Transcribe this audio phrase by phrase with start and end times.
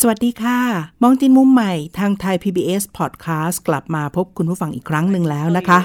[0.00, 0.58] สวัสดีค่ะ
[1.02, 5.78] มองจินมุมใหม่ทางไทย PBS Podcast กลับมาพบคุณผู้ฟังอีกครั้งหนึ่งแล้วนะคะ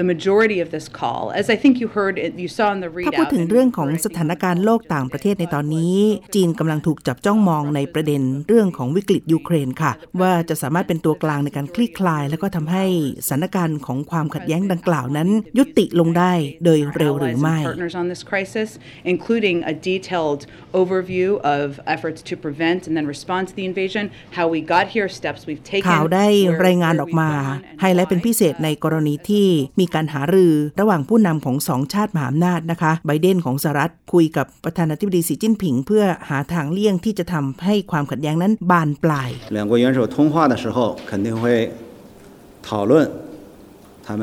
[0.00, 2.90] the majority of this call, as I think you heard, it, you saw in the
[3.06, 3.32] ถ้าพูด readout.
[3.34, 5.96] ถึง and เรื่องของ where I ส think ถานการณ์โลกต่างประเทศในตอนนี้
[6.34, 12.84] จีนกำลังถูกจับจ้องมองในประเด็นเรื่องของวิกฤตยูเครนค่ะ ว่าจะสามารถเป็นตัวกลางในการคลี่คลาย แล้วก็ทำให้
[13.26, 16.32] สถานการณ์ของความขัดแย้งดังกล่าวนั้น ยุติลงได้
[16.64, 18.68] โดยเร็วหรือ allies ไม่ and partners on this crisis,
[19.12, 20.42] including a detailed
[20.80, 24.04] overview of efforts to prevent and then respond to the invasion,
[24.38, 25.88] how we got here, steps we've taken.
[25.90, 28.24] ข่าวได้ where- รายงาน where ออก we've มา gone and ไฮไลท์เป็น why.
[28.26, 29.46] พิเศษในกรณีที่
[29.80, 40.77] มีการหารือระหว่างผู้นำของสองชาติมหาอำนาจนะคะ ไบเดนของสหรัฐคุยกับประธานาธิบดีสีจิ้นผิง เพื่อหาทางเลี่ยงที่จะทำให้ความขัดแย้งนั้นบานปลาย 两国元首通话的时候，
[41.09, 41.43] 肯定会
[42.67, 42.91] 讨论
[44.05, 44.21] 他们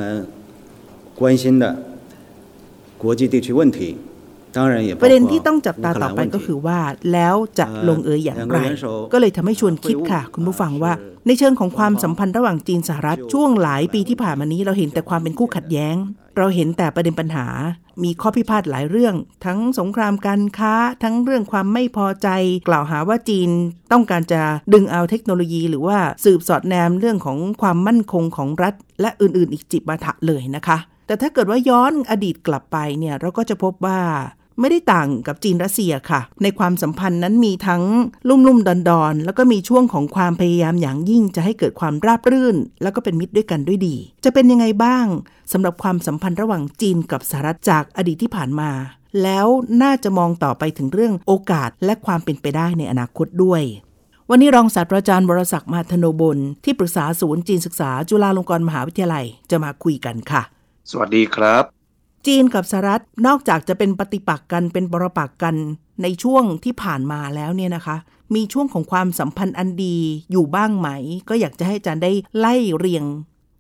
[1.21, 1.65] 关心的
[3.03, 4.06] 国际地区问题，当然也包
[5.02, 6.80] ประเด็นที่ต้องจับตาต่อไปก็คือว่า
[7.14, 8.58] แล้วจะลงเอยอย่างไร
[9.14, 10.94] ก็เลยทำให้ชวนคิดค่ะ คุณผู้ฟังว่า
[11.28, 15.96] ในเชิงของความสัมพันธ์ระหว่างจีนสหรัฐช่วงหลายปีที่ผ่านมานี้เราเห็นแต่ความเป็นคู่ขัดแย้ง
[16.38, 17.48] เราเห็นแต่ประเด็นปัญหา
[18.04, 22.28] มีข้อพิพาทหลายเรื่อง ทั้งสงครามการค้า ทั้งเรื่องความไม่พอใจ
[22.68, 23.50] กล่าวหาว่าจีน
[23.92, 24.42] ต้องการจะ
[24.74, 34.00] ดึงเอาเทคโนโลยี หรือว่าสืบสอดแนมเรื่องของความมั่นคงของรัฐ และอื่น ๆ อีกจิบมาถะเลยนะคะแต่ถ้าเกิดว่าย้อนอดีตกลับไปเนี่ยเราก็จะพบว่า
[34.60, 37.84] ไม่ได้ต่างกับจีนรัสเซียค่ะ ในความสัมพันธ์นั้นมีทั้ง
[38.30, 45.06] ลุ่มลุ่มดอนดอนแล้วก็มีช่วงของความพยายามอย่างยิ่งจะให้เกิดความราบรื่น แล้วก็เป็นมิตรด้วยกันด้วยดี จะเป็นยังไงบ้าง
[45.52, 48.72] สำหรับความสัมพันธ์ระหว่างจีนกับสหรัฐจากอดีตที่ผ่านมา
[49.24, 49.48] แล้ว
[49.82, 53.62] น่าจะมองต่อไปถึงเรื่องโอกาสและความเป็นไปได้ในอนาคตด้วย
[54.30, 60.42] วันนี้รองศาสตราจารย์วรศักดิ์มาธโนบลที่ปรึกษาศูนย์จีนศึกษาจุฬาลงกรณ์มหาวิทยาลัยจะมาคุยกันค่ะ
[60.92, 61.77] สวัสดีครับ
[62.28, 65.56] จีนกับสหรัฐนอกจากจะเป็นปฏิปักษ์กันเป็นปรปักษ์กัน
[66.02, 67.98] ในช่วงที่ผ่านมาแล้วเนี่ยนะคะ
[68.36, 69.98] มีช่วงของความสัมพันธ์อันดี
[70.32, 70.90] อยู่บ้างไหม
[71.30, 73.04] ก็อยากจะให้อาจารย์ได้ไล่เรียง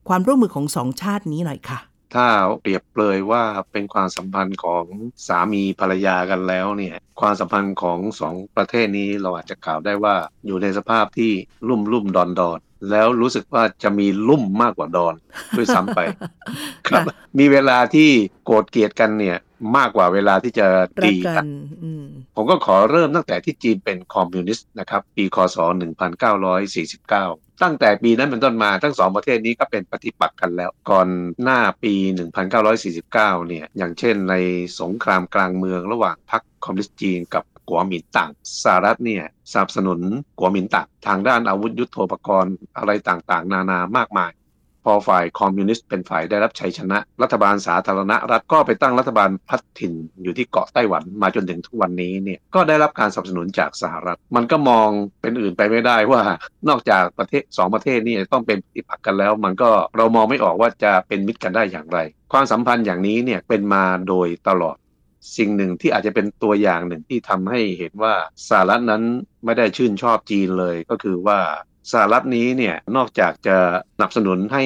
[0.08, 1.80] ความร่วมมือของสองชาตินี้หน่อยค่ะ
[2.16, 2.28] ถ้า
[2.62, 4.84] เปรียบเปรยว่าเป็นความสัมพันธ์ของ
[5.28, 11.32] สามีภรรยากันแล้วเนี่ยความสัมพันธ์ของสองประเทศนี้เราอาจจะกล่าวได้ว่าอยู่ในสภาพที่
[11.68, 12.60] ลุ่มลุ่มดอนดอน
[12.92, 15.16] แล้วรู้สึกว่าจะมีลุ่มมากกว่าดอน
[15.58, 16.00] ด้วยซ้ำไป
[16.90, 17.04] ครับ
[17.40, 18.10] มีเวลาที่
[18.46, 19.38] โกรธเกลียดกันเนี่ย
[19.78, 21.48] มากกว่าเวลาที่จะรัดีกกักันน
[21.84, 22.06] อืม
[22.36, 25.58] ผมก็ขอเริ่มตั้งแต่ที่จีนเป็นคอมมิวนิสต์นะครับ ปีคศ
[26.80, 31.08] 1949 ตั้งแต่ปีนั้นเป็นต้นมาทั้งสองประเทศนี้ก็เป็นปฏิปักษ์กันแล้ว ก่อน
[31.44, 31.94] หน้าปี
[32.52, 34.36] 1949 เนี่ย อย่างเช่นใน
[34.80, 38.32] สงครามกลางเมืองระหว่างพรรคคอมมิวนิสต์จีนกับกัวหมินตั๋ง
[38.64, 40.00] สหรัฐเนี่ยสนับสนุน
[40.40, 44.47] กัวหมินตั๋งทางด้านอาวุธยุโทโธปกรณ์อะไรต่างๆ นานามากมายพ
[44.92, 54.90] อฝ่ายคอมมิวนิสต์เป็นฝ่ายได้รับชัยชนะ รัฐบาลสาธารณรัฐก็ไปตั้งรัฐบาลพัฒถิ่นอยู่ที่เกาะไต้หวันมาจนถึงทุกวันนี้เนี่ยก็ได้รับการสนับสนุนจากสหรัฐ มันก็มอง
[55.22, 56.22] เป็นอื่นไปไม่ได้ว่า
[56.70, 62.00] นอกจากประเทศสองประเทศนี่ต้องเป็นปฏิปักษ์กันแล้ว มันก็เรามองไม่ออกว่าจะเป็นมิตรกันได้อย่างไร
[62.34, 64.78] ความสัมพันธ์อย่างนี้เนี่ยเป็นมาโดยตลอด
[65.38, 68.14] สิ่งหนึ่งที่อาจจะเป็นตัวอย่างหนึ่งที่ทำให้เห็นว่า
[68.48, 69.04] สหรัฐนั้น
[69.46, 71.40] ไม่ได้ชื่นชอบจีนเลยก็คือว่า
[71.92, 73.58] สหรัฐนี้เนี่ยนอกจากจะ
[73.96, 74.64] สนับสนุนให้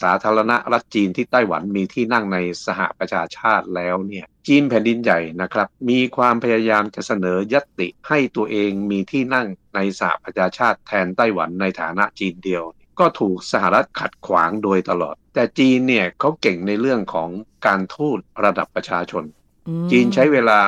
[0.00, 12.64] สาธารณรัฐจีนที่ไต้หวันมีที่นั่งในสหประชาชาติแล้วเนี่ยจีนแผ่นดินใหญ่นะครับมีความพยายามจะเสนอยัตติให้ตัวเองมีที่นั่งในสหประชาชาติแทนไต้หวันในฐานะจีนเดียว
[12.98, 17.30] ก็ถูกสหรัฐขัดขวางโดยตลอด แต่จีนเนี่ยเขาเก่งในเรื่องของ
[17.66, 19.24] การทูตระดับประชาชน
[19.90, 20.60] จีนใช้เวลา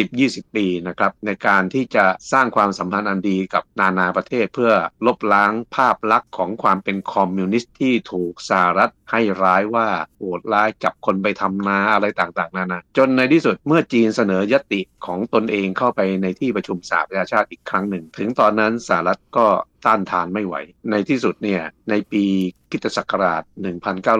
[0.00, 4.72] 10-20 ปีนะครับในการที่จะสร้างความสัมพันธ์อันดีกับนานาประเทศเพื่อ
[5.06, 19.46] ลบล้างภาพลักษณ์ของความเป็นคอมมิวนิสต์ที่ถูกสหรัฐให้ร้ายว่าโหดร้ายจับคนไปทำนาอะไรต่างๆ นานา จนในที่สุดเมื่อจีนเสนอยติของตนเองเข้าไปในที่ประชุมสหประชาชาติอีกครั้งหนึ่ง ถึงตอนนั้นสหรัฐก็
[19.86, 20.54] ต้านทานไม่ไหว
[20.90, 22.24] ในที่สุดเนี่ยในปี
[22.70, 23.42] คริตศักราช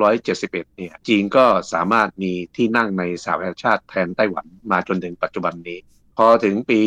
[0.00, 5.79] 1971 เนี่ยจีนก็สามารถมีที่นั่งในสหประชาชาติแทนไต้หวันมาจนถึงปัจจุบันนี้
[6.19, 6.81] พอถึงปี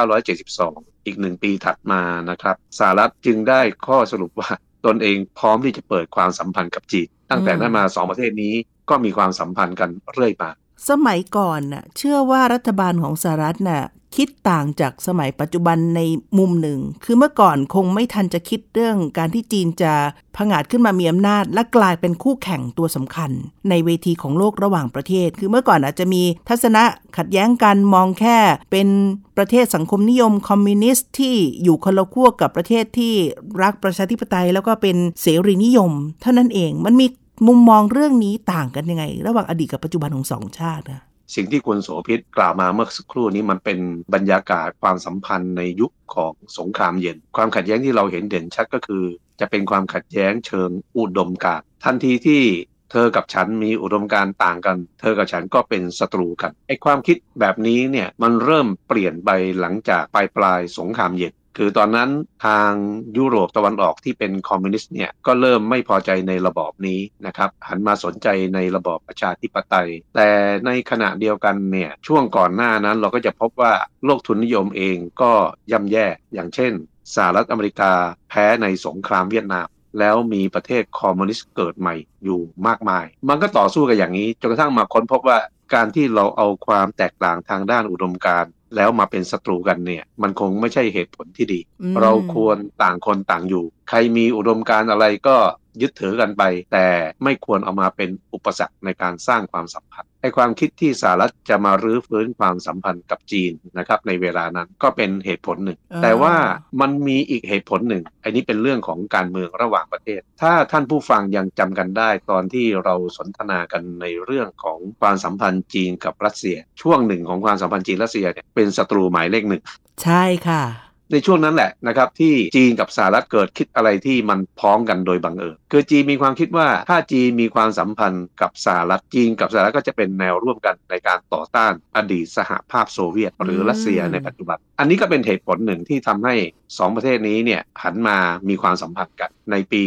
[0.00, 4.50] 1972 อีกหนึ่งปีถัดมานะครับสหรัฐจึงได้ข้อสรุปว่า
[4.86, 8.54] ตนเองพร้อมที่จะเปิดความสัมพันธ์กับจีน ตั้งแต่นั้นมาสองประเทศนี้
[8.90, 10.50] ก็มีความสัมพันธ์กันเรื่อยมา
[10.88, 13.84] สมัยก่อนน่ะเชื่อว่ารัฐบาลของสหรัฐน่ะ
[14.16, 16.00] คิดต่างจากสมัยปัจจุบันใน
[16.38, 19.92] มุมหนึ่ง คือเมื่อก่อนคงไม่ทันจะคิดเรื่องการที่จีนจะ
[20.36, 23.30] ผงาดขึ้นมามีอำนาจ และกลายเป็นคู่แข่งตัวสำคัญ
[23.70, 26.82] ในเวทีของโลกระหว่างประเทศ คือเมื่อก่อนอาจจะมีทัศนะ
[27.16, 28.38] ขัดแย้งกันมองแค่
[28.72, 28.88] เป็น
[29.36, 33.14] ประเทศสังคมนิยมคอมมิวนิสต์ที่อยู่คนละขั้วกับประเทศที่
[33.62, 35.92] รักประชาธิปไตย แล้วก็เป็นเสรีนิยม
[36.22, 37.06] เท่านั้นเองมันมี
[37.46, 41.02] มุมมองเรื่องนี้ต่างกันยังไง ระหว่างอดีตกับปัจจุบันของสองชาตินะ
[41.34, 43.78] สิ่งที่คุณโสภิตกล่าวมาเมื่อสักครู่นี้มันเป็น
[44.14, 49.04] บรรยากาศความสัมพันธ์ในยุคของสงครามเย็น ความขัดแย้งที่เราเห็นเด่นชัดก็คือ
[49.40, 52.42] จะเป็นความขัดแย้งเชิงอุดมการทันทีที่
[52.90, 59.30] เธอกับฉันมีอุดมการต่างกัน เธอกับฉันก็เป็นศัตรูกันไอความคิดแบบนี้เนี่ยมันเริ่มเปลี่ยนไป
[59.60, 62.10] หลังจากปลายปลายสงครามเย็น คือตอนนั้น
[62.46, 62.70] ทาง
[63.16, 70.28] ยุโรปตะวันออกที่เป็นคอมมิวนิสต์เนี่ยก็เริ่มไม่พอใจในระบอบนี้นะครับหันมาสนใจในระบอบประชาธิปไตย แต่
[70.66, 73.72] ในขณะเดียวกันเนี่ยช่วงก่อนหน้านั้นเราก็จะพบว่า
[74.04, 75.32] โลกทุนนิยมเองก็
[75.72, 76.72] ย่ำแย่อย่างเช่น
[77.14, 77.92] สหรัฐอเมริกา
[78.28, 79.66] แพ้ในสงครามเวียดนาม
[79.98, 81.94] แล้วมีประเทศคอมมิวนิสต์เกิดใหม่
[82.24, 85.38] อยู่มากมาย มันก็ต่อสู้กันอย่างนี้จนกระทั่งมาค้นพบว่า
[85.74, 91.60] การที่เราเอาความแตกต่างทางด้านอุดมการณ์ แล้วมาเป็นศัตรูกันเนี่ย มันคงไม่ใช่เหตุผลที่ดี
[92.02, 95.36] เราควรต่างคนต่างอยู่ ใครมีอุดมการอะไรก็
[95.80, 96.42] ยึดถือกันไป
[96.72, 96.86] แต่
[97.24, 106.34] ไม่ควรเอามาเป็นอุปสรรคในการสร้างความสัมพันธ์ไอ ความคิดที่สหรัฐจะมารื้อฟื้นความสัมพันธ์กับจีนนะครับในเวลานั้นก็เป็นเหตุผลหนึ่ง แต่ว่า
[106.80, 119.62] มันมีอีกเหตุผลหนึ่ง อันนี้เป็นเรื่องของการเมืองระหว่างประเทศ ถ้าท่านผู้ฟังยังจำกันได้ ตอนที่เราสนทนากันในเรื่องของความสัมพันธ์จีนกับรัสเซีย ช่วงหนึ่งของความสัมพันธ์จีนรัสเซียเนี่ยเป็นศัตรูหมายเลขหนึ่ง
[120.02, 120.62] ใช่ค่ะ
[121.12, 136.34] ในช่วงนั้นแหละนะครับที่จีนกับสหรัฐเกิดคิดอะไรที่มันพ้องกันโดยบังเอิญคือจีนมีความคิดว่าถ้าจีนมีความสัมพันธ์กับสหรัฐจีนกับสหรัฐก็จะเป็นแนวร่วมกันในการต่อต้านอดีตสหภาพโซเวียต หรือรัสเซียในปัจจุบัน อันนี้ก็เป็นเหตุผลหนึ่งที่ทำให้
[136.66, 138.16] 2 ประเทศนี้เนี่ยหันมา
[138.48, 139.84] มีความสัมพันธ์กันในปี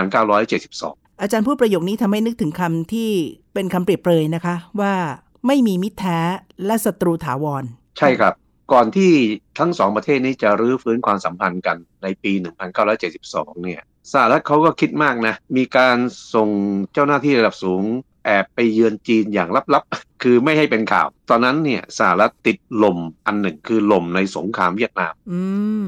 [0.00, 3.10] 1972 อาจารย์พูดประโยคนี้ทำให้นึกถึงคำที่
[3.54, 4.94] เป็นคำเปรียบเปรยนะคะว่า
[5.46, 6.18] ไม่มีมิตรแท้
[6.66, 7.64] และศัตรูถาวร
[7.98, 8.34] ใช่ครับ
[8.72, 9.12] ก่อนที่
[9.58, 12.32] ทั้งสองประเทศนี้จะรื้อฟื้นความสัมพันธ์กันในปี
[12.98, 13.82] 1972 เนี่ย
[14.12, 15.96] สหรัฐเขาก็คิดมากนะ มีการ
[16.34, 16.48] ส่ง
[16.92, 17.82] เจ้าหน้าที่ระดับสูง
[18.24, 25.14] แอบไปเยือนจีนอย่างลับๆ คือไม่ให้เป็นข่าว ตอนนั้นเนี่ยสหรัฐติดลมอันหนึ่งคือลมในสงครามเวียดนาม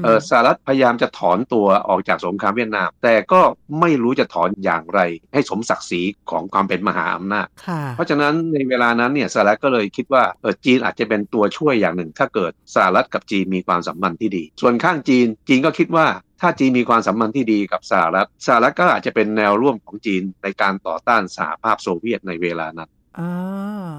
[0.03, 3.41] เออสหรัฐพยายามจะถอนตัวออกจากสงครามเวียดนาม แต่ก็
[3.79, 4.99] ไม่รู้จะถอนอย่างไร
[5.33, 6.01] ให้สมศักดิ์ศรี
[6.31, 7.47] ของความเป็นมหาอำนาจ
[7.95, 16.05] เพราะฉะนั้นในเวลานั้นเนี่ยสหรัฐก็เลยคิดว่าเออจีนอาจจะเป็นตัวช่วยอย่างหนึ่ง ถ้าเกิดสหรัฐกับจีนมีความสัมพันธ์ที่ดี ส่วนข้างจีนจีนก็คิดว่า
[16.41, 22.89] ถ้าจีนมีความสัมพันธ์ที่ดีกับสหรัฐสหรัฐก็อาจจะเป็นแนวร่วมของจีนในการต่อต้านสหภาพโซเวียตในเวลานั้น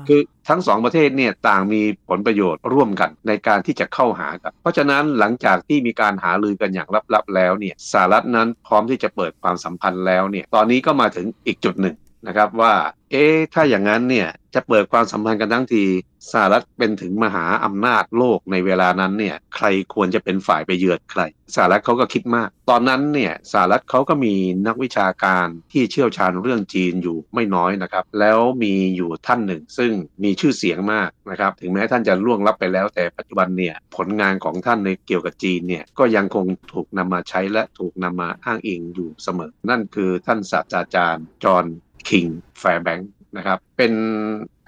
[0.09, 11.97] คือทั้งสองประเทศเนี่ยต่างมีผลประโยชน์ร่วมกันในการที่จะเข้าหากัน เพราะฉะนั้นหลังจากที่มีการหาลือกันอย่างลับๆแล้วเนี่ยสหรัฐนั้นพร้อมที่จะเปิดความสัมพันธ์แล้วเนี่ยตอนนี้ก็มาถึงอีกจุดหนึ่ง
[12.27, 12.75] นะครับว่า
[13.11, 15.85] เอ๊ะถ้าอย่างนั้นเนี่ยจะเปิดความสัมพันธ์กันทั้งที
[16.33, 21.23] สหรัฐเป็นถึงมหาอำนาจโลกในเวลานั้นเนี่ยใครควรจะเป็นฝ่ายไปเยือนใคร
[21.55, 24.35] สหรัฐเขาก็คิดมาก ตอนนั้นเนี่ยสหรัฐเขาก็มี
[24.67, 29.93] นักวิชาการที่เชี่ยวชาญเรื่องจีนอยู่ไม่น้อยนะครับ แล้วมีอยู่ท่านหนึ่ง ซึ่ง
[30.25, 41.67] มีชื่อเสียงมากนะครับ ถึงแม้ท่านจะล่วงลับไปแล้ว แต่ปัจจุบันเนี่ยผลงานของท่านในเกี่ยวกับจีนเนี่ยก็ยังคงถูกนำมาใช้และถูกนำมาอ้างอิงอยู่เสมอ นั่นคือท่านศาสตราจารย์จอห์น
[42.09, 42.27] คิง
[42.61, 43.93] แฟร์แบงค์นะครับเป็น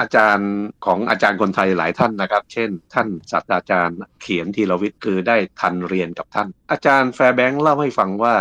[0.01, 0.53] อาจารย์
[0.85, 8.35] ของอาจารย์คนไทยหลายท่านนะครับ เช่น ท่านศาสตราจารย์เขียน ธีระวิทย์คือได้ทันเรียนกับท่าน อาจารย์แฟร์แบงค์เล่าให้ฟังว่า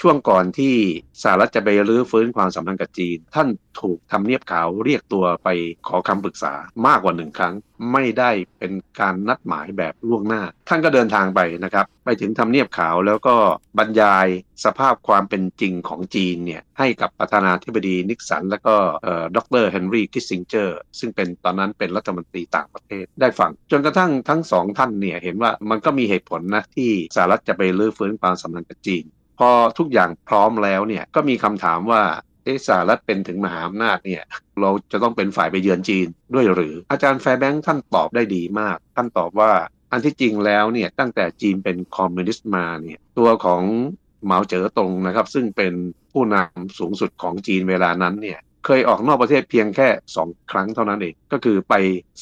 [0.00, 0.74] ช่วงก่อนที่
[1.22, 3.48] สหรัฐจะไปรื้อฟื้นความสัมพันธ์กับจีน ท่าน
[3.80, 5.48] ถูกทำเนียบขาวเรียกตัวไป
[5.88, 6.54] ขอคำปรึกษา
[6.86, 7.54] มากกว่าหนึ่งครั้ง
[7.92, 13.36] ไม่ได้เป็นการนัดหมายแบบล่วงหน้า ท่านก็เดินทางไปนะครับ ไปถึงทำเนียบขาวแล้วก็
[13.78, 14.26] บรรยาย
[14.64, 18.76] สภาพความเป็นจริงของจีนเนี่ยให้กับประธานาธิบดีนิกสัน และก็
[19.36, 29.04] ดรเฮนรี่คิสซิงเจอร์ซึ่งเป็นตอนนั้นเป็นรัฐมนตรีต่างประเทศได้ฟัง จนกระทั่งทั้งสองท่านเนี่ยเห็นว่ามันก็มีเหตุผลนะที่สหรัฐจะไปรื้อฟื้นความสัมพันธ์กับจีน
[29.38, 32.02] พอทุกอย่างพร้อมแล้วเนี่ยก็มีคำถามว่า
[32.44, 34.22] เอสหรัฐเป็นถึงมหาอำนาจเนี่ย
[34.60, 39.52] เราจะต้องเป็นฝ่ายไปเยือนจีนด้วยหรือ อาจารย์แฟร์แบงค์ท่านตอบได้ดีมาก ท่านตอบว่า
[39.92, 43.62] อันที่จริงแล้วเนี่ยตั้งแต่จีนเป็นคอมมิวนิสต์มาเนี่ยตัวของ
[44.24, 45.72] เหมาเจ๋อตงนะครับ ซึ่งเป็น
[46.12, 49.88] ผู้นำสูงสุดของจีนเวลานั้นเนี่ย เคยออกนอกประเทศเพียงแค่
[50.20, 51.74] 2 ครั้งเท่านั้นเอง ก็คือไป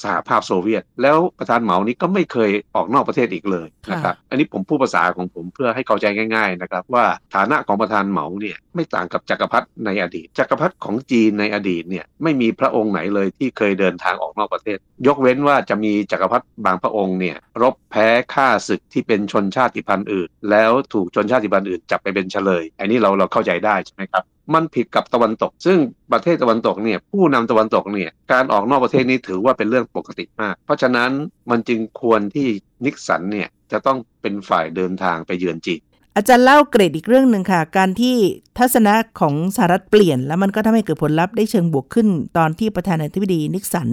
[0.02, 24.24] สหภาพโซเวียต แล้วประธานเหมานี้ก็ไม่เคยออกนอกประเทศอีกเลยนะครับอันนี้ผมพูดภาษาของผมเพื่อให้เข้าใจง่าย ๆนะครับ ว่าฐานะของประธานเหมาเนี่ยไม่ต่างกับจักรพรรดิในอดีต จักรพรรดิของจีนในอดีตเนี่ยไม่มีพระองค์ไหนเลยที่เคยเดินทางออกนอกประเทศ ยกเว้นว่าจะมีจักรพรรดิบางพระองค์เนี่ยรบแพ้ฆ่าศึกที่เป็นชนชาติพันธุ์อื่น แล้วถูกชนชาติพันธุ์อื่นจับไปเป็นเฉลย อันนี้เราเราเข้าใจได้ใช่ไหมครับ
[24.54, 25.78] มันผิดกับตะวันตก ซึ่ง
[26.12, 31.10] ประเทศตะวันตกเนี่ยผู้นำตะวันตกเนี่ยการออกนอกประเทศนี้ถือว่าเป็นเรื่องปกติมาก เพราะฉะนั้น
[31.50, 32.48] มันจึงควรที่
[32.84, 35.80] นิกสันเนี่ยจะต้องเป็นฝ่ายเดินทางไปเยือนจีน
[36.16, 38.16] อาจารย์เล่าเกรดอีกเรื่องหนึ่งค่ะ การที่
[38.59, 43.88] ทัศนะของสหรัฐเปลี่ยน แล้วมันก็ทำให้เกิดผลลัพธ์ได้เชิงบวกขึ้น ตอนที่ประธานาธิบดีนิกสัน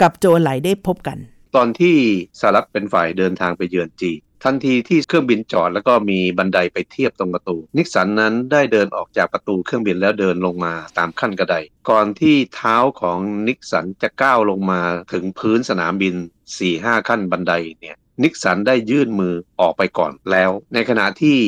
[0.00, 1.18] กับโจไหลได้พบกัน
[1.56, 1.96] ตอนที่
[2.40, 4.12] สหรัฐเป็นฝ่ายเดินทางไปเยือนจี
[4.44, 11.56] ทันทีที่เครื่องบินจอดแล้วก็มีบันไดไปเทียบตรงประตู นิกสันนั้นได้เดินออกจากประตูเครื่องบินแล้วเดินลงมาตามขั้นกระได
[11.90, 14.80] ก่อนที่เท้าของนิกสันจะก้าวลงมา
[15.12, 16.14] ถึงพื้นสนามบิน
[16.60, 21.38] 4-5ขั้นบันไดเนี่ย นิกสันได้ยื่นมือออกไปก่อนแล้ว ในขณะที่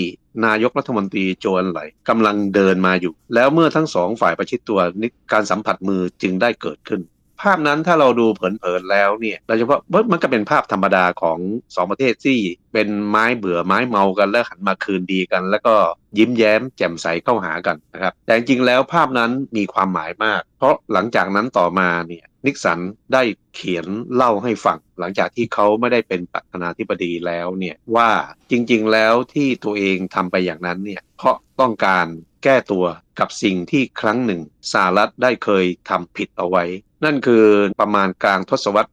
[0.47, 7.00] นายกรัฐมนตรีโจนไหลกำลังเดินมาอยู่ แล้วเมื่อทั้งสองฝ่ายประชิดตัวนิการสัมผัสมือจึงได้เกิดขึ้น
[7.43, 9.81] ภาพนั้นถ้าเราดูเผินๆแล้วเนี่ยโดยเฉพาะ
[10.12, 11.38] มันก็เป็นภาพธรรมดาของ
[11.76, 12.38] สองประเทศที่
[12.73, 15.75] เป็นไม้เบื่อไม้เมากันแล้วหันมาคืนดีกัน แล้วก็
[16.19, 22.78] ยิ้มแย้มแจ่มใสเข้าหากันนะครับแต่จริงๆแล้วภาพนั้นมีความหมายมาก เพราะหลังจากนั้นต่อมาเนี่ย นิกสัน
[23.12, 23.22] ได้
[23.54, 28.11] เขียนเล่าให้ฟังหลังจากที่เขาไม่ได้เป็นประธานาธิบดีแล้วเนี่ยว่า
[28.50, 32.06] จริงๆแล้วที่ตัวเองทำไปอย่างนั้นเนี่ยเพราะต้องการ
[32.44, 32.84] แก้ตัว
[33.18, 34.40] กับสิ่งที่ครั้งหนึ่ง
[34.72, 36.64] สหรัฐได้เคยทำผิดเอาไว้
[37.04, 37.46] นั่นคือ
[37.80, 38.92] ประมาณกลางทศวรรษ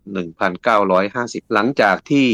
[0.76, 2.28] 1950 หลังจากที่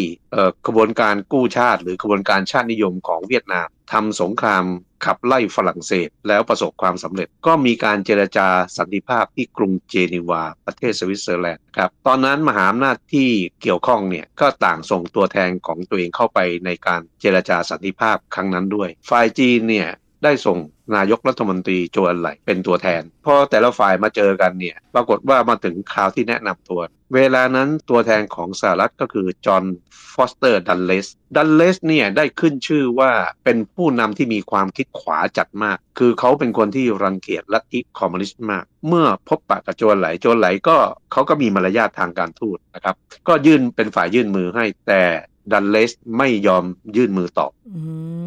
[0.65, 4.63] กระบวนการกู้ชาติ หรือกระบวนการชาตินิยมของเวียดนาม ทำสงคราม
[5.05, 13.29] ขับไล่ฝรั่งเศสแล้วประสบความสำเร็จ ก็มีการเจรจาสันติภาพที่กรุงเจนีวา ประเทศสวิตเซอร์แลนด์ครับตอนนั้นมหาอำนาจที่
[13.61, 19.89] เกี่ยวข้องเนี่ยก็ต่างส่งตัวแทนของตัวเองเข้าไปในการเจรจาสันติภาพครั้งนั้นด้วย ฝ่ายจีนเนี่ย
[20.23, 20.57] ได้ส่ง
[20.95, 26.81] นายกรัฐมนตรีโจวเอินไหลเป็นตัวแทน พอแต่ละฝ่ายมาเจอกันเนี่ยปรากฏว่ามาถึงคราวที่แนะนำตัว
[27.15, 29.63] เวลานั้นตัวแทนของสหรัฐก็คือจอห์น
[30.13, 33.11] ฟอสเตอร์ดันเลสดันเลสเนี่ยได้ขึ้นชื่อว่า
[33.43, 40.77] เป็นผู้นำที่มีความคิดขวาจัดมาก คือเขาเป็นคนที่รังเกียจลัทธิคอมมิวนิสต์มาก เมื่อพบปะกับโจวเอินไหลโจวเอินไหลก็
[41.11, 42.95] เขาก็มีมารยาททางการทูตนะครับ
[43.27, 45.03] ก็ยื่นเป็นฝ่ายยื่นมือให้แต่
[45.51, 46.63] ดันเลสไม่ยอม
[46.95, 47.51] ยื่นมือตอบ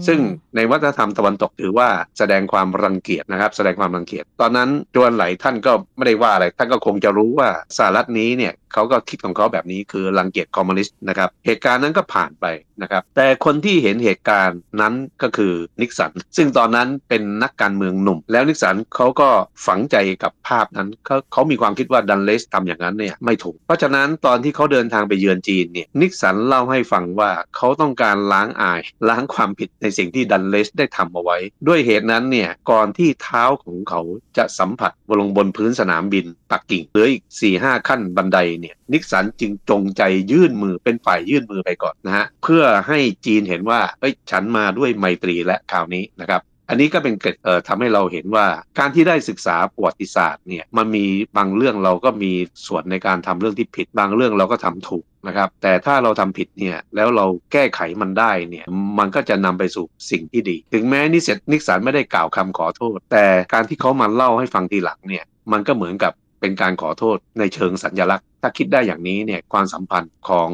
[0.06, 0.20] ซึ่ง
[0.56, 12.46] ในวัฒนธรรมตะวันตกถือว่าแสดงความรังเกียจนะครับ แสดงความรังเกียจตอนนั้นจวนไหลท่านก็ไม่ได้ว่าอะไร ท่านก็คงจะรู้ว่าสหรัฐนี้เนี่ยเขาก็คิดของเขาแบบนี้คือรังเกียจคอมมิวนิสต์นะครับเหตุการณ์นั้นก็ผ่านไป
[12.82, 19.28] นะครับแต่คนที่เห็นเหตุการณ์นั้นก็คือนิกสัน ซึ่งตอนนั้นเป็นนักการเมืองหนุ่ม แล้วนิกสันเขาก็
[19.66, 31.38] ฝังใจกับภาพนั้นเขาเขามีความคิดว่าดันเลสทำอย่างนั้นเนี่ยไม่ถูก เพราะฉะนั้นตอนที่เขาเดินทางไปเยือนจีนเนี่ยนิกสันเล่าให้ฟังว่าเขาต้องการล้างอาย ล้างความผิดในสิ่งที่ดันเลสได้ทำเอาไว้
[31.68, 34.00] ด้วยเหตุนั้นเนี่ยก่อนที่เท้าของเขา
[34.36, 48.46] จะสัมผัสบนบนพื้นสนามบินปักกิ่งเหลืออีก4ี่ห้าขั้นบันไดเนี่ยนิกสันจึงจงใจยื่นมือเป็นฝ่ายยื่นมือไปก่อนนะฮะเพื่อให้จีนเห็นว่าเอ้ยฉันมาด้วยไมตรีและคราวนี้นะครับอันนี้ก็เป็นเกิดเอ่อทำให้เราเห็นว่า
[48.78, 51.04] การที่ได้ศึกษาประวัติศาสตร์เนี่ยมันมี
[51.36, 52.32] บางเรื่องเราก็มี
[52.66, 58.66] ส่วนในการทำเรื่องที่ผิด บางเรื่องเราก็ทำถูก นะครับแต่ถ้าเราทำผิดเนี่ยแล้วเราแก้ไขมันได้เนี่ย
[58.98, 70.50] มันก็จะนำไปสู่สิ่งที่ดี ถึงแม้นิสนิสันไม่ได้กล่าวคำขอโทษ แต่การที่เขามาเล่าให้ฟังทีหลังเนี่ยมันก็เหมือนกับเป็นการขอโทษในเชิงสัญลักษณ์ ถ้าคิดได้อย่างนี้เนี่ยความสัมพันธ์ของ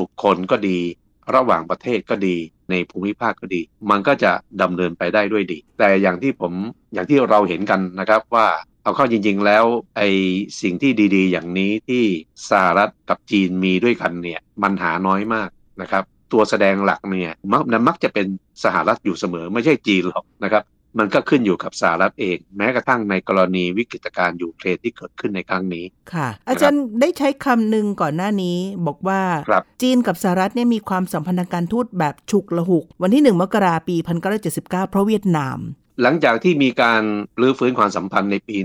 [0.00, 0.78] บุคคลก็ดี
[1.34, 2.36] ระหว่างประเทศก็ดี
[2.70, 6.52] ในภูมิภาคก็ดี มันก็จะดำเนินไปได้ด้วยดี แต่อย่างที่ผม
[6.94, 8.46] อย่างที่เราเห็นกันนะครับว่า
[8.82, 9.64] เอาเข้าจริงๆแล้ว
[9.96, 10.02] ไอ
[10.60, 12.04] สิ่งที่ดีๆ อย่างนี้ที่
[12.50, 15.48] สหรัฐกับจีนมีด้วยกันเนี่ยมันหาน้อยมาก
[15.80, 18.26] นะครับตัวแสดงหลักเนี่ยมักมักจะเป็น
[18.64, 20.64] สหรัฐอยู่เสมอไม่ใช่จีนหรอกนะครับ
[20.98, 29.20] มันก็ขึ้นอยู่กับสหรัฐเอง แม้กระทั่งในกรณีวิกฤตการณ์ยูเครนที่เกิดขึ้นในครั้งนี้ค่ะ อาจารย์ได้ใช้คำหนึ่งก่อนหน้านี้ บอกว่า
[29.82, 33.96] จีนกับสหรัฐเนี่ยมีความสัมพันธ์ทางการทูตแบบฉุกละหุก วันที่ 1 มกราปี
[34.38, 35.58] 1979 เพราะเวียดนาม
[36.02, 37.02] หลังจากที่มีการ
[37.40, 38.56] รื้อฟื้นความสัมพันธ์ในปี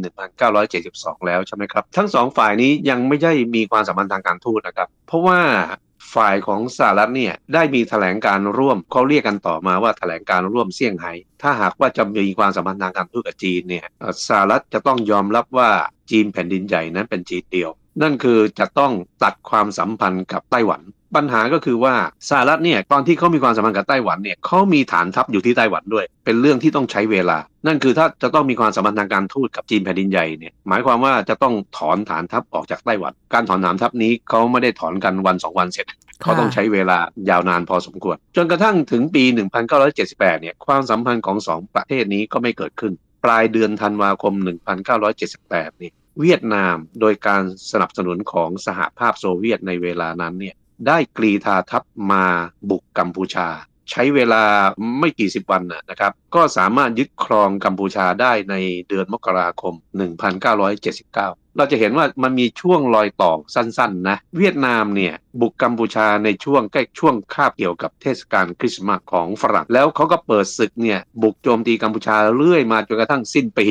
[0.59, 5.39] 1972 แล้วใช่ไหมครับ ทั้งสองฝ่ายนี้ยังไม่ใช่มีความสัมพันธ์ทางการทูตนะครับ เพราะว่า
[6.15, 13.85] ฝ่ายของสหรัฐเนี่ยได้มีแถลงการร่วมเขาเรียกกันต่อมาว่าแถลงการร่วมเซี่ยงไฮ้ถ้าหากว่าจะมีความสัมพันธ์ทางการทูตกับจีนเนี่ย
[14.27, 15.69] สหรัฐจะต้องยอมรับว่า
[16.11, 17.69] จีนแผ่นดินใหญ่นั้นเป็นจีนเดียว
[18.01, 18.91] นั่นคือจะต้อง
[19.23, 20.81] ตัดความสัมพันธ์กับไต้หวัน
[21.15, 21.95] ปัญหาก็คือว่า
[22.29, 27.37] สหรัฐเนี่ยตอนที่เขามีความสัมพันธ์กับไต้หวันเนี่ยเขามีฐานทัพอยู่ที่ไต้หวันด้วย เป็นเรื่องที่ต้องใช้เวลา
[27.67, 35.85] นั่นคือถ้าจะต้องมีความสัมพันธ์ทางการทูตกับจีนแผ่นดินใหญ่เนี่ยหมายความว่าจะต้องถอนฐานทัพออกจากไต้หวัน การถอนฐานทัพนี้เขาไม่ได้ถอนกันวันสองวันเสร็จ
[36.21, 36.97] เขาต้องใช้เวลา
[37.29, 39.23] ยาวนานพอสมควร จนกระทั่งถึงปี
[39.83, 42.93] 1978 เนี่ยความสัมพันธ์ของสองประเทศนี้ก็ไม่เกิดขึ้น
[43.25, 44.33] ปลายเดือนธันวาคม
[45.07, 50.55] 1978 นี่เวียดนามโดยการสนับสนุนของสหภาพโซเวียตในเวลานั้นเนี่ย
[50.87, 52.25] ได้กรีธาทัพมา
[52.69, 53.47] บุกกัมพูชา
[53.91, 54.43] ใช้เวลา
[54.99, 58.55] ไม่กี่สิบวันนะครับ ก็สามารถยึดครองกัมพูชาได้ใน
[58.89, 59.73] เดือนมกราคม
[60.43, 73.65] 1979 เราจะเห็นว่ามันมีช่วงรอยต่อสั้นๆนะเวียดนามเนี่ยบุกกัมพูชาในช่วงใกล้ช่วงคาบเกี่ยวกับเทศกาลคริสต์มาสของฝรั่ง แล้วเขาก็เปิดศึกเนี่ยบุกโจมตีกัมพูชาเรื่อยมาจนกระทั่งสิ้นปี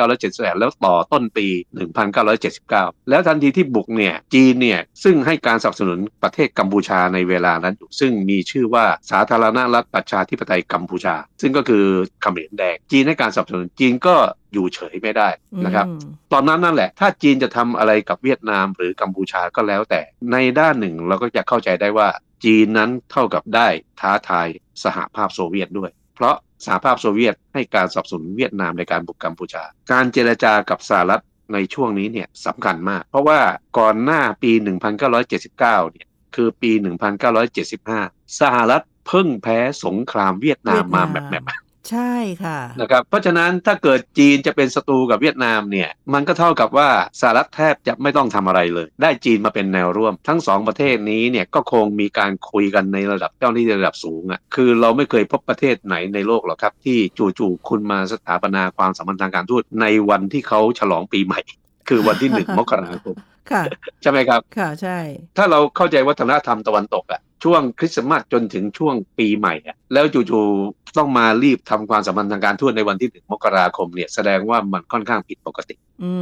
[0.00, 1.46] 1978 แล้วต่อต้นปี
[2.28, 11.84] 1979 แล้วทันทีที่บุกเนี่ยจีนเนี่ยซึ่งให้การสนับสนุนประเทศกัมพูชาในเวลานั้นอยู่ซึ่งมีชื่อว่าสาธารณรัฐประชาธิปไตยกัมพูชา ซึ่งก็คือ
[12.22, 14.16] เขมรแดงจีนให้การสนับสนุนจีนก็
[14.52, 15.28] อยู่เฉยไม่ได้
[15.64, 15.86] นะครับ
[16.32, 20.00] ตอนนั้นนั่นแหละ ถ้าจีนจะทำอะไรกับเวียดนามหรือกัมพูชาก็แล้วแต่
[20.32, 22.08] ในด้านหนึ่งเราก็จะเข้าใจได้ว่า
[22.44, 23.68] จีนนั้นเท่ากับได้
[24.00, 24.46] ท้าทาย
[24.84, 33.40] สหภาพโซเวียตด้วย เพราะสหภาพโซเวียตให้การสนับสนุนเวียดนามในการบุกกัมพูชา การเจรจากับสหรัฐในช่วงนี้เนี่ยสำคัญมาก เพราะว่า
[33.78, 34.52] ก่อนหน้าปี
[35.22, 36.72] 1979 เนี่ยคือปี
[37.54, 41.44] 1975 สหรัฐเพิ่งแพ้สงครามเวียดนามมาแบบแบบ
[41.90, 42.12] ใช่
[42.44, 46.88] ค่ะนะครับเพราะฉะนั้นถ้าเกิดจีนจะเป็นศัตรูกับเวียดนามเนี่ยมันก็เท่ากับว่า
[47.20, 61.40] สหรัฐแทบจะไม่ต้องทำอะไรเลย ได้จีนมาเป็นแนวร่วม ทั้งสองประเทศนี้เนี่ยก็คงมีการคุยกันในระดับเจ้าหน้าที่ระดับสูงอะ่ะคือเราไม่เคยพบประเทศไหนในโลกหรอกครับ ที่จู่ๆคุณมาสถาปนาความสัมพันธ์ทางการทูตในวันที่เขาฉลองปีใหม่
[61.88, 63.16] คือวันที่หนึ่งมกราคม
[63.50, 63.62] ค่ะ
[64.02, 64.98] ใช่ไหมครับค่ะใช่
[65.36, 76.12] ถ้าเราเข้าใจวัฒนธรรมตะวันตกอะ ช่วงคริสต์มาสจนถึงช่วงปีใหม่อะแล้วจู่ๆต้องมารีบทำความสัมพันธ์ทางการทูตในวันที่หนึ่งมกราคมเนี่ยแสดงว่ามันค่อนข้างผิดปกติอื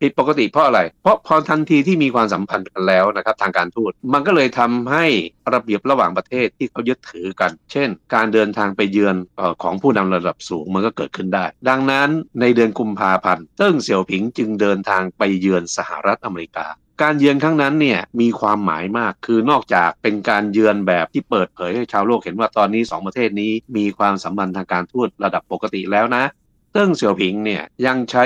[0.00, 5.06] ผิดปกติเพราะอะไร เพราะพอทันทีที่มีความสัมพันธ์กันแล้วนะครับทางการทูตมันก็เลยทำให้
[5.54, 9.16] ระเบียบระหว่างประเทศที่เขายึดถือกัน เช่น การเดินทางไปเยือน
[9.62, 12.08] ของผู้นำระดับสูงมันก็เกิดขึ้นได้ ดังนั้น
[12.40, 16.66] ในเดือนกุมภาพันธ์เติ้งเสี่ยวผิงจึงเดินทางไปเยือนสหรัฐอเมริกา
[17.02, 26.24] การเยือนครั้งนั้นเนี่ยมีความหมายมาก คือนอกจากเป็นการเยือนแบบที่เปิดเผยให้ชาวโลกเห็นว่าตอนนี้ 2 ประเทศนี้มีความสัมพันธ์ทางการทูตระดับปกติแล้วนะ
[26.72, 28.24] เติ้งเสี่ยวผิงเนี่ยยังใช้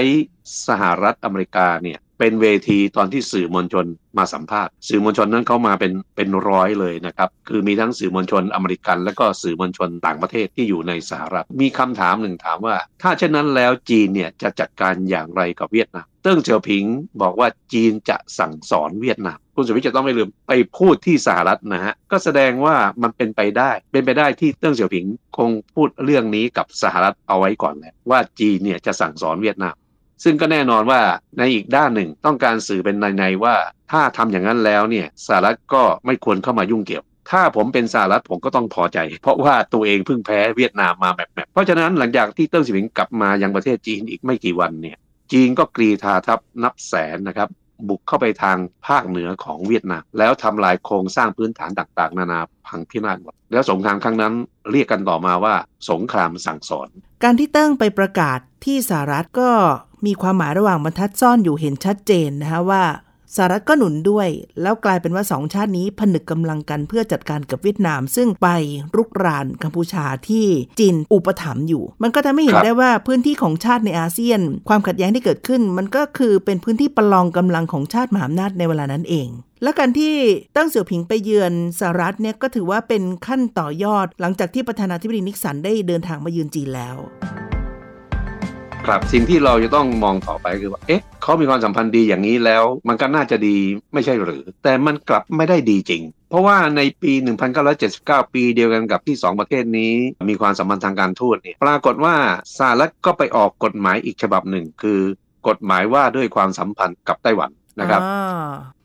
[0.68, 3.86] สหรัฐอเมริกาเนี่ยเป็นเวทีตอนที่สื่อมวลชน
[4.18, 16.84] มาสัมภาษณ์ สื่อมวลชนนั้นเขามาเป็นเป็นร้อยเลยนะครับคือมีทั้งสื่อมวลชนอเมริกัน และก็สื่อมวลชนต่างประเทศที่อยู่ในสหรัฐมีคำถามหนึ่งถามว่า ถ้าเช่นนั้นแล้วจีนเนี่ยจะจัดการอย่างไรกับเวียดนาม เติ้งเสี่ยวผิง
[17.22, 25.06] บอกว่าจีนจะสั่งสอนเวียดนาม คุณสุวิทย์จะต้องไม่ลืมไปพูดที่สหรัฐนะฮะ ก็แสดงว่ามันเป็นไปได้ เป็นไปได้ที่เติ้งเสี่ยวผิง
[25.38, 29.74] คงพูดเรื่องนี้กับสหรัฐเอาไว้ก่อนแล้วว่าจีนเนี่ยจะสั่งสอนเวียดนาม
[30.24, 31.00] ซึ่งก็แน่นอนว่า
[31.38, 33.56] ในอีกด้านหนึ่งต้องการสื่อเป็นนัยๆว่า
[33.90, 44.98] ถ้าทำอย่างนั้นแล้วเนี่ยสหรัฐก็ไม่ควรเข้ามายุ่งเกี่ยวถ้าผมเป็นสหรัฐผมก็ต้องพอใจ เพราะว่าตัวเองเพิ่งแพ้เวียดนามมาแบบแบบเพราะฉะนั้นหลังจากที่เติ้งเสี่ยวผิงกลับมายังประเทศจีนอีกไม่กี่วันเนี่ย
[45.32, 47.48] จีนก็กรีธาทัพนับแสนนะครับ
[47.88, 54.34] บุกเข้าไปทางภาคเหนือของเวียดนาม แล้วทำลายโครงสร้างพื้นฐานต่างๆ นานาพังพินาศหมดแล้วสงครามครั้งนั้น
[54.70, 55.54] เรียกกันต่อมาว่า
[55.90, 56.88] สงครามสั่งสอน
[57.22, 59.50] การที่เติ้งไปประกาศที่สหรัฐก็
[60.06, 62.82] มีความหมายระหว่างบรรทัดซ่อนอยู่เห็นชัดเจนนะคะว่า
[63.36, 64.28] สหรัฐก็หนุนด้วย
[64.62, 68.48] แล้วกลายเป็นว่าสองชาตินี้ผนึกกำลังกันเพื่อจัดการกับเวียดนาม ซึ่งไป
[68.96, 70.46] รุกรานกัมพูชาที่
[70.80, 79.28] จีนอุปถัมภ์อยู่ มันก็ทำให้เห็นได้ว่าพื้นที่ของชาติในอาเซียน ความขัดแย้งที่เกิดขึ้น มันก็คือเป็นพื้นที่ประลองกำลังของชาติมหาอำนาจในเวลานั้นเอง
[79.62, 80.14] และการที่
[80.56, 86.96] ตั้งเสี่ยวผิงไปเยือนสหรัฐเนี่ยก็ถือว่าเป็นขั้นต่อยอด หลังจากที่ประธานาธิบดีนิกสันได้เดินทางมาเยือนจีนแล้ว
[88.88, 93.56] ครับสิ่งที่เราจะต้องมองต่อไปคือว่าเอ๊ะเขามีความสัมพันธ์ดีอย่างนี้แล้ว มันก็น่าจะดี
[93.94, 97.12] ไม่ใช่หรือ แต่มันกลับไม่ได้ดีจริง เพราะว่าในปี
[97.72, 99.92] 1979 ปีเดียวกันกับที่ 2 ประเทศนี้
[100.30, 102.14] มีความสัมพันธ์ทางการทูตเนี่ยปรากฏว่า
[102.58, 105.00] สหรัฐก็ไปออกกฎหมายอีกฉบับหนึ่ง คือ
[105.48, 108.00] กฎหมายว่าด้วยความสัมพันธ์กับไต้หวันนะครับ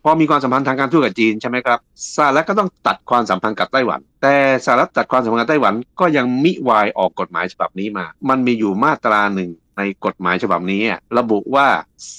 [0.04, 1.80] พอมีความสัมพันธ์ทางการทูตกับจีนใช่ไหมครับ
[2.16, 4.36] สหรัฐก็ต้องตัดความสัมพันธ์กับไต้หวัน แต่
[4.66, 10.82] สหรัฐตัดความสัมพันธ์กับไต้หวันก็ยังมิวายออกกฎหมายฉบับนี้มา มันมีอยู่มาตราหนึ่ง ในกฎหมายฉบับนี้
[11.18, 11.68] ระบุว่า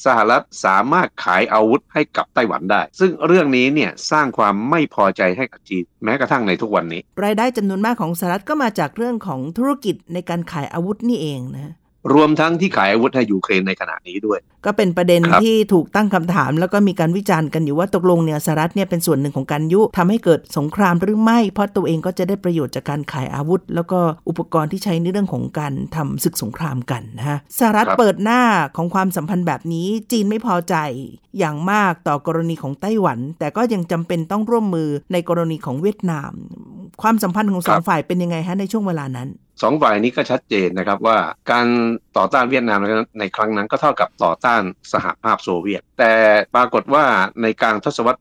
[0.05, 11.75] สหรัฐสามารถขายอาวุธให้กับไต้หวันได้ ซึ่งเรื่องนี้เนี่ยสร้างความไม่พอใจให้กับจีนแม้กระทั่งในทุกวันนี้ รายได้จำนวนมากของสหรัฐก็มาจากเรื่องของธุรกิจในการขายอาวุธนี่เองนะ
[12.13, 28.41] รวมทั้งที่ขายอาวุธให้ยูเครนในขณะนี้ด้วย ก็เป็นประเด็นที่ถูกตั้งคำถาม แล้วก็มีการวิจารณ์กันอยู่ว่าตกลงเนี่ยสหรัฐเนี่ยเป็นส่วนหนึ่งของการยุทำให้เกิดสงครามหรือไม่ เพราะตัวเองก็จะได้ประโยชน์จากการขายอาวุธ แล้วก็อุปกรณ์ที่ใช้ในเรื่องของการทำศึกสงครามกันนะฮะสหรัฐเปิดหน้า
[28.77, 30.75] ของความสัมพันธ์แบบนี้จีนไม่พอใจ
[31.39, 36.33] อย่างมากต่อกรณีของไต้หวัน แต่ก็ยังจำเป็นต้องร่วมมือในกรณีของเวียดนาม
[37.03, 39.29] ความสัมพันธ์ของสองฝ่ายเป็นยังไงฮะในช่วงเวลานั้น
[39.63, 41.19] สองฝ่ายนี้ก็ชัดเจนนะครับว่า
[41.51, 41.67] การ
[42.17, 42.79] ต่อต้านเวียดนาม
[43.19, 44.63] ในครั้งนั้นก็เท่ากับต่อต้าน
[44.93, 46.13] สหภาพโซเวียต แต่
[46.55, 47.05] ปรากฏว่า
[47.43, 48.21] ในกลางทศวรรษ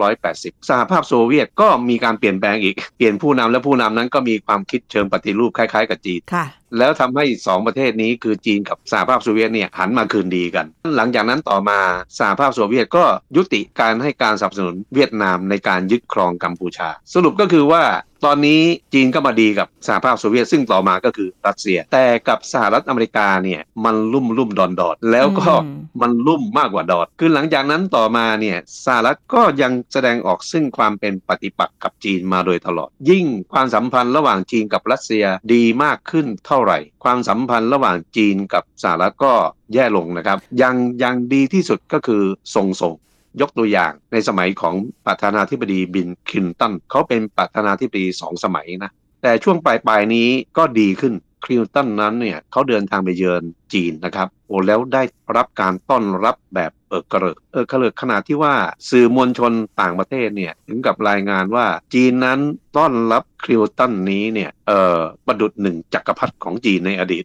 [0.00, 6.46] 1980 สหภาพโซเวียตก็มีการเปลี่ยนแปลงอีก เปลี่ยนผู้นำและผู้นำนั้นก็มีความคิดเชิงปฏิรูปคล้ายๆกับจีนค่ะ
[6.78, 11.78] แล้วทำให้ 2 ประเทศนี้คือจีนกับสหภาพโซเวียตเนี่ยหันมาคืนดีกัน หลังจากนั้นต่อมา
[12.18, 13.04] สหภาพโซเวียตก็
[13.36, 17.82] ยุติการให้การสนับสนุนเวียดนามในการยึดครองกัมพูชา สรุปก็คือว่า
[18.24, 18.60] ตอนนี้
[18.94, 39.32] จีนก็มาดีกับสหภาพโซเวียตซึ่งต่อมาก็คือรัสเซีย แต่กับสหรัฐอเมริกาเนี่ยมันลุ่มลุ่มดอนดอดแล้วก็อืมมันลุ่มมากกว่าดอดคือหลังจากนั้นต่อมาเนี่ยสหรัฐก็ยังแสดงออกซึ่งความเป็นปฏิปักษ์กับจีนมาโดยตลอด ยิ่งความสัมพันธ์ระหว่างจีนกับรัสเซียดีมากขึ้นเท่าไหร่ ความสัมพันธ์ระหว่างจีนกับสหรัฐก็
[39.74, 42.22] แย่ลงนะครับ ยังยังดีที่สุดก็คือ
[42.54, 42.94] ทรงส่ง
[43.40, 44.74] ยกตัวอย่างในสมัยของ
[45.06, 48.90] ประธานาธิบดีบินคลินตันเขาเป็นประธานาธิบดีสองสมัยนะ
[49.22, 51.14] แต่ช่วงปลายปลายๆนี้ก็ดีขึ้น
[51.44, 55.02] คลินตันนั้นเนี่ยเขาเดินทางไปเยือนจีนนะครับโอ้แล้วได้
[55.36, 58.54] รับการต้อนรับแบบเออกระเริกเออกระเริกขนาดที่ว่า
[58.90, 62.40] สื่อมวลชนต่างประเทศเนี่ยถึงกับรายงานว่าจีนนั้น
[62.76, 67.24] ต้อนรับคลินตันนี้เนี่ยเออประดุดหนึ่งจักรพรรดิของจีนในอดีต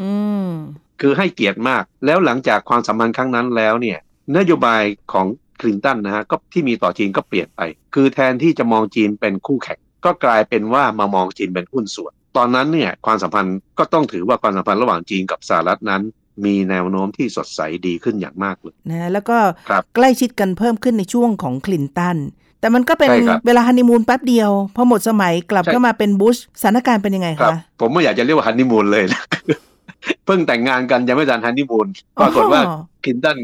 [0.00, 0.10] อื
[0.48, 0.52] ม
[1.00, 3.98] คือให้เกียรติมาก แล้วหลังจากความสัมพันธ์ครั้งนั้นแล้วเนี่ย
[4.36, 5.26] นโยบายของ
[5.60, 7.60] คลินตันนะฮะก็ที่มีต่อจีนก็เปลี่ยนไป
[7.94, 16.02] คือแทนที่จะมองจีนเป็นคู่แข่งก็กลายเป็นว่ามามองจีนเป็นหุ้นส่วน ตอนนั้นเนี่ยความสัมพันธ์ก็ต้องถือว่าความสัมพันธ์ระหว่างจีนกับสหรัฐนั้น
[16.44, 19.38] มีแนวโน้มที่สดใสดีขึ้นอย่างมากเลยนะแล้วก็
[19.70, 22.16] ครับใกล้ชิดกันเพิ่มขึ้นในช่วงของคลินตัน
[22.60, 29.22] แต่มันก็เป็นใช่ครับเวลาฮันนีมูนแป๊บเดียว พอหมดสมัยกลับใช่ก็มาเป็นบุชสถานการณ์เป็นยังไงครับคะ ผมไม่อยากจะเรียกว่าฮันนีมูนเลยนะ
[30.26, 31.88] เพิ่งแต่งงานกันยังไม่ทันฮันนีมูน
[32.20, 33.38] ปรากฏว่าอ๋อคลินตัน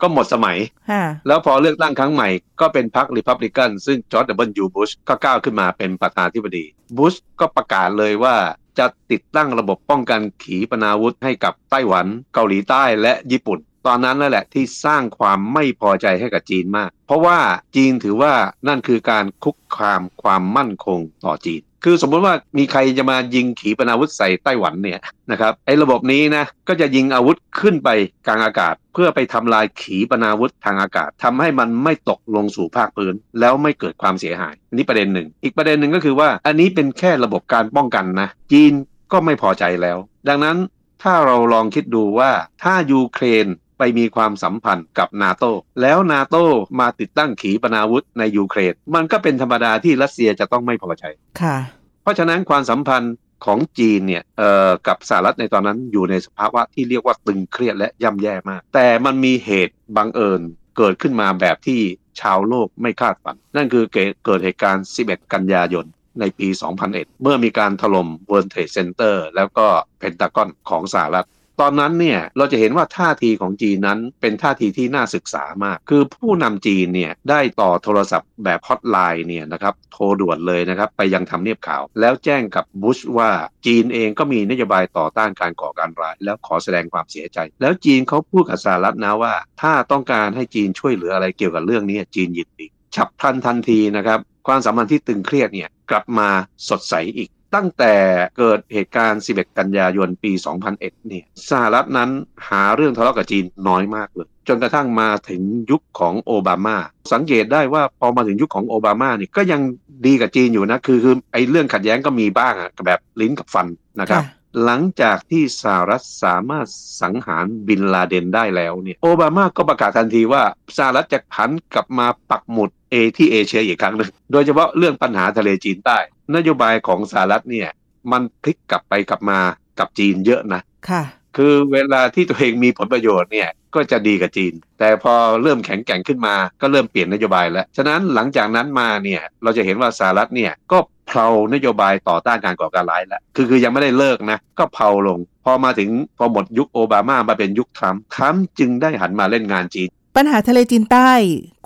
[0.00, 0.58] ก็หมดสมัย
[0.90, 2.28] ฮะแล้วพอเลือกตั้งครั้งใหม่
[2.60, 6.64] ก็เป็นพรรคริพับลิกัน ซึ่งจอร์จดับเบิลยูบุชก็ก้าวขึ้นมาเป็นประธานาธิบดี
[6.96, 8.36] บุชก็ประกาศเลยว่า
[8.78, 17.38] จะติดตั้งระบบป้องกันขีปนาวุธให้กับไต้หวัน เกาหลีใต้และญี่ปุ่น ตอนนั้นนั่นแหละที่สร้างความไม่พอใจให้กับจีนมาก เพราะว่า
[17.76, 18.32] จีนถือว่า
[18.68, 27.88] นั่นคือการคุกคามความมั่นคงต่อจีน คือสมมติว่ามีใครจะมายิงขีปนาวุธใส่ไต้หวันเนี่ยนะครับไอ้ระบบนี้นะก็จะยิงอาวุธขึ้นไป
[28.26, 38.72] กลางอากาศ เพื่อไปทำลายขีปนาวุธทางอากาศทำให้มันไม่ตกลงสู่ภาคพื้น แล้วไม่เกิดความเสียหายอันนี้ประเด็นหนึ่ง อีกประเด็นหนึ่งก็คือว่าอันนี้เป็นแค่ระบบการป้องกันนะจีน
[39.12, 40.56] ก็ไม่พอใจแล้ว ดังนั้น
[41.02, 42.30] ถ้าเราลองคิดดูว่า
[42.62, 43.46] ถ้ายูเครน
[43.78, 45.44] ไปมีความสัมพันธ์กับนาโต
[45.82, 46.36] แล้วนาโต
[46.80, 51.04] มาติดตั้งขีปนาวุธในยูเครนมันก็เป็นธรรมดาที่รัสเซียจะต้องไม่พอใจ
[51.40, 51.56] ค่ะ
[52.02, 53.14] เพราะฉะนั้นความสัมพันธ์
[53.46, 60.40] ของจีนเนี่ยเอ่อกับสหรัฐในตอนนั้นอยู่ในสภาวะที่เรียกว่าตึงเครียดและย่ำแย่มาก แต่มันมีเหตุบังเอิญ
[60.76, 61.80] เกิดขึ้นมาแบบที่
[62.20, 65.86] ชาวโลกไม่คาดฝัน นั่นคือเกิดเกิดเหตุการณ์ 11 กันยายน
[66.20, 66.48] ในปี
[66.84, 69.66] 2001 เมื่อมีการถล่ม World Trade Center แล้วก็
[69.98, 71.26] เพนตากอนของสหรัฐ
[71.60, 83.30] ตอนนั้นเนี่ยเราจะเห็นว่าท่าทีของจีนนั้นเป็นท่าทีที่น่าศึกษามาก คือผู้นำจีนเนี่ยได้ต่อโทรศัพท์แบบฮอตไลน์เนี่ยนะครับโทรด่วนเลยนะครับไปยังทำเนียบขาว แล้วแจ้งกับบุชว่า
[83.66, 96.28] จีนเองก็มีนโยบายต่อต้านการก่อการร้าย แล้วขอแสดงความเสียใจ แล้วจีนเขาพูดกับสหรัฐนะว่า ถ้าต้องการให้จีนช่วยเหลืออะไรเกี่ยวกับเรื่องนี้จีนยินดีฉับพลันทันทีนะครับความสัมพันธ์ที่ตึงเครียดเนี่ยกลับมา
[96.68, 97.94] สดใสอีก ตั้งแต่
[98.38, 100.32] เกิดเหตุการณ์ 11 กันยายนปี
[100.70, 102.10] 2001 เนี่ยสหรัฐนั้น
[102.48, 106.76] หาเรื่องทะเลาะกับจีนน้อยมากเลย จนกระทั่งมาถึงยุคของโอบามา
[107.12, 109.60] สังเกตได้ว่าพอมาถึงยุคของโอบามาเนี่ยก็ยัง
[110.06, 113.66] ดีกับจีนอยู่นะ คือคือไอ้เรื่องขัดแย้งก็มีบ้างอะแบบลิ้นกับฟัน
[114.00, 116.66] นะครับค่ะหลังจากที่สหรัฐสามารถ
[117.02, 120.42] สังหารบินลาเดนได้แล้วเนี่ยโอบามาก็ประกาศทันทีว่า
[120.76, 125.98] สหรัฐจะหันกลับมาปักหมุดเอที่เอเชียอีกครั้งหนึ่งโดยเฉพาะเรื่องปัญหาทะเลจีนใต้
[126.36, 127.68] นโยบายของสหรัฐเนี่ย
[128.12, 129.38] มันพลิกกลับไปกลับมา
[129.78, 130.60] กับจีนเยอะนะ
[130.90, 131.02] ค่ะ
[131.36, 151.12] คือเวลาที่ตัวเองมีผลประโยชน์เนี่ยก็จะดีกับจีน แต่พอเริ่มแข็งแกร่งขึ้นมา ก็เริ่มเปลี่ยนนโยบายแล้ว ฉะนั้นหลังจากนั้นมาเนี่ยเราจะเห็นว่าสหรัฐเนี่ยก็เพลานโยบายต่อต้านการก่อการร้ายแล้ว คือคือยังไม่ได้เลิกนะ ก็เพลาลง พอมาถึงพอหมดยุคโอบามามาเป็นยุคทรัมป์ทรัมป์จึงได้หันมาเล่นงานจีน ปัญหาทะเลจีนใต้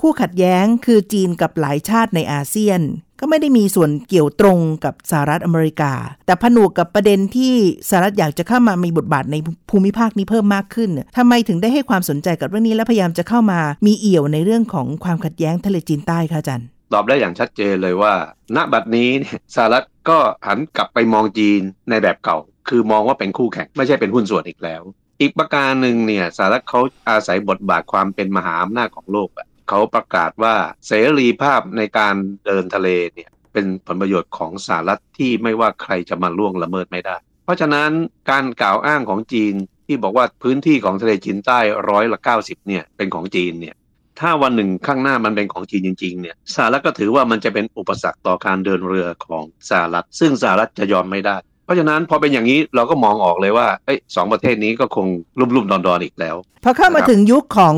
[0.01, 2.81] คู่ขัดแย้งคือจีนกับหลายชาติในอาเซียน
[3.25, 5.93] ก็ไม่ได้มีส่วนเกี่ยวตรงกับสหรัฐอเมริกา
[6.27, 7.55] แต่ผนวกกับประเด็นที่
[7.89, 9.37] สหรัฐอยากจะเข้ามามีบทบาทใน
[9.71, 18.15] ภูมิภาคนี้เพิ่มมากขึ้นทำไมถึงได้ให้ความสนใจกับเรื่องนี้และพยายามจะเข้ามามีเอี่ยวในเรื่องของความขัดแย้งทะเลจีนใต้คะอาจารย์ตอบได้อย่างชัดเจนเลยว่า
[18.57, 24.83] ณบัดนี้เนี่ยสหรัฐก็หันกลับไปมองจีนในแบบเก่า คือมองว่าเป็นคู่แข่งไม่ใช่เป็นหุ้นส่วนอีกแล้ว
[25.21, 30.55] อีกประการหนึ่งเนี่ยสหรัฐเขาอาศัยบทบาทความเป็นมหาอำนาจของโลกอะ เขาประกาศว่า
[30.87, 32.15] เสรีภาพในการ
[32.47, 37.91] เดินทะเลเนี่ยเป็นผลประโยชน์ของสหรัฐที่ไม่ว่าใครจะมาล่วงละเมิดไม่ได้ เพราะฉะนั้น
[38.31, 39.55] การกล่าวอ้างของจีน
[39.87, 41.59] ที่บอกว่าพื้นที่ของทะเลจีนใต้
[41.91, 43.75] ร้อยละ90เนี่ยเป็นของจีนเนี่ย
[44.21, 55.07] ถ้าวันหนึ่งข้างหน้ามันเป็นของจีนจริงๆเนี่ยสหรัฐก็ถือว่ามันจะเป็นอุปสรรคต่อการเดินเรือของสหรัฐ ซึ่งสหรัฐจะยอมไม่ได้ เพราะฉะนั้นพอเป็นอย่างนี้เราก็มองออกเลยว่าอ้สองประเทศนี้ก็คง
[55.39, 57.77] รุ่มๆดอนๆอีกแล้ว พอเข้ามาถึงยุคของ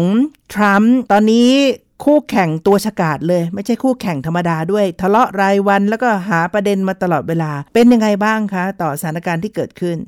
[0.54, 1.50] ทรัมป์ตอนนี้
[2.02, 9.98] คู่แข่งตัวฉกาดเลย ไม่ใช่คู่แข่งธรรมดาด้วย ทะเลาะรายวันแล้วก็หาประเด็นมาตลอดเวลา เป็นยังไงบ้างคะ ต่อสถานการณ์ที่เกิดขึ้น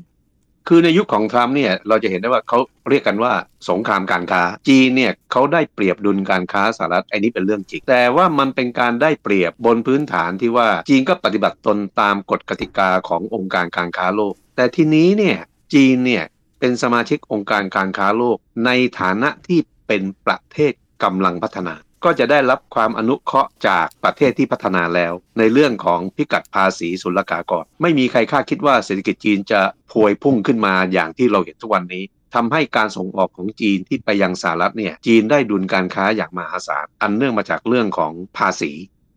[0.68, 3.32] คือในยุคของทรัมป์เนี่ยเราจะเห็นได้ว่าเขาเรียกกันว่า
[3.68, 15.38] สงครามการค้า จีนเนี่ยเขาได้เปรียบดุลการค้าสหรัฐไอ้นี้เป็นเรื่องจริง แต่ว่ามันเป็นการได้เปรียบบนพื้นฐานที่ว่าจีนก็ปฏิบัติตนตามกฎกติกาขององค์การการค้าโลก แต่ทีนี้เนี่ย
[15.74, 16.24] จีนเนี่ย
[16.60, 18.70] เป็นสมาชิกองค์การการค้าโลกใน
[19.00, 29.60] ฐานะที่เป็นประเทศ กำลังพัฒนา ก็จะได้รับความอนุเคราะห์จากประเทศที่พัฒนาแล้ว ในเรื่องของพิกัดภาษีศุลกากรไม่มีใครคาดคิดว่าเศรษฐกิจจีนจะ
[29.92, 32.04] พวยพุ่งขึ้นมาอย่างที่เราเห็นทุกวันนี้
[32.34, 38.72] ทำให้การส่งออกของจีนที่ไปยังสหรัฐเนี่ยจีนได้ดุลการค้าอย่างมหาศาลอันเนื่องมาจากเรื่องของภาษี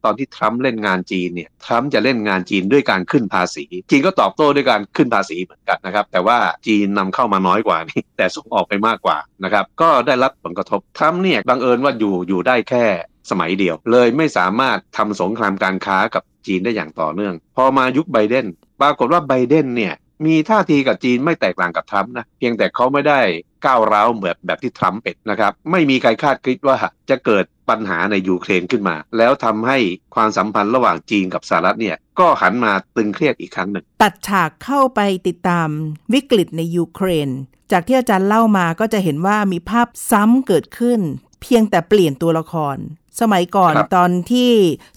[0.06, 12.86] ตอนที่ทรัมป์เล่นงานจีนเนี่ยทรัมป์จะเล่นงานจีนด้วยการขึ้นภาษี จีนก็ตอบโต้ด้วยการขึ้นภาษีเหมือนกันนะครับ แต่ว่าจีนนำเข้ามาน้อยกว่านี่แต่ส่งออกไปมากกว่านะครับ ก็ได้รับผลกระทบทรัมป์เนี่ยบังเอิญว่าอยู่อยู่ได้แค่
[13.30, 18.46] สมัยเดียว เลยไม่สามารถทำสงครามการค้ากับจีนได้อย่างต่อเนื่อง พอมายุคไบเดน
[18.82, 19.94] ปรากฏว่าไบเดนเนี่ย
[20.26, 23.20] มีท่าทีกับจีนไม่แตกต่างกับทรัมป์นะเพียงแต่เขาไม่ได้
[23.66, 26.78] ก้าวร้าวเหมือนแบบที่ทรัมป์เป็นนะครับ ไม่มีใครคาดคิดว่า
[27.10, 29.78] จะเกิดปัญหาในยูเครนขึ้นมา แล้วทำให้
[30.16, 35.70] ความสัมพันธ์ระหว่างจีนกับสหรัฐเนี่ยก็หันมาตึงเครียดอีกครั้งหนึ่ง ตัดฉากเข้าไปติดตาม
[36.14, 37.30] วิกฤตในยูเครน
[37.72, 41.00] จากที่อาจารย์เล่ามาก็จะเห็นว่ามีภาพซ้ำเกิดขึ้น
[41.42, 42.78] เพียงแต่เปลี่ยนตัวละคร
[43.22, 44.52] สมัยก่อนครับตอนที่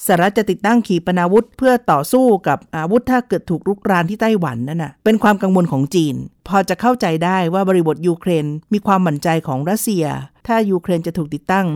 [0.07, 6.15] สหรัฐจะติดตั้งขีปนาวุธ เพื่อต่อสู้กับอาวุธถ้าเกิดถูกรุกรานที่ไต้หวันนั่นน่ะเป็นความกังวลของจีน
[6.49, 10.05] พอจะเข้าใจได้ว่าบริบทยูเครนมีความหมั่นใจของรัสเซีย
[10.47, 11.67] ถ้ายูเครนจะถูกติดตั้ง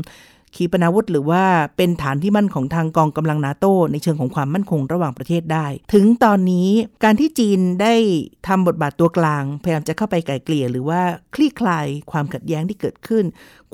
[0.54, 1.44] ขีปนาวุธหรือว่า
[1.76, 6.68] เป็นฐานที่มั่นของทางกองกำลังนาโตในเชิงของความมั่นคงระหว่างประเทศได้ ถึงตอนนี้
[7.04, 7.94] การที่จีนได้
[8.48, 11.00] ทำบทบาทตัวกลาง พยายามจะเข้าไปไกล่เกลี่ยหรือว่า
[11.34, 13.24] คลี่คลายความขัดแย้งที่เกิดขึ้น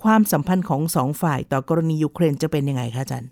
[0.02, 3.30] ความสัมพันธ์ของสองฝ่ายต่อกรณียูเครนจะเป็นยังไงคะอาจารย์